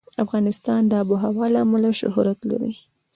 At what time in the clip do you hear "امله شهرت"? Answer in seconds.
1.65-2.39